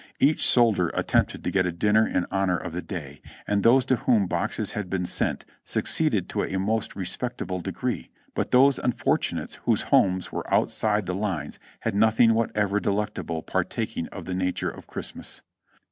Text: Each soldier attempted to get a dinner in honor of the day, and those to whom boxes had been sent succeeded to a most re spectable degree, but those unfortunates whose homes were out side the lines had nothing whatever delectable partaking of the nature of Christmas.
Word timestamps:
Each 0.19 0.43
soldier 0.47 0.89
attempted 0.95 1.43
to 1.43 1.51
get 1.51 1.67
a 1.67 1.71
dinner 1.71 2.07
in 2.07 2.25
honor 2.31 2.57
of 2.57 2.71
the 2.73 2.81
day, 2.81 3.21
and 3.45 3.61
those 3.61 3.85
to 3.85 3.97
whom 3.97 4.25
boxes 4.25 4.71
had 4.71 4.89
been 4.89 5.05
sent 5.05 5.45
succeeded 5.63 6.27
to 6.29 6.41
a 6.43 6.57
most 6.57 6.95
re 6.95 7.05
spectable 7.05 7.61
degree, 7.61 8.09
but 8.33 8.49
those 8.49 8.79
unfortunates 8.79 9.59
whose 9.65 9.83
homes 9.93 10.31
were 10.31 10.51
out 10.51 10.71
side 10.71 11.05
the 11.05 11.13
lines 11.13 11.59
had 11.81 11.93
nothing 11.93 12.33
whatever 12.33 12.79
delectable 12.79 13.43
partaking 13.43 14.07
of 14.07 14.25
the 14.25 14.33
nature 14.33 14.71
of 14.71 14.87
Christmas. 14.87 15.43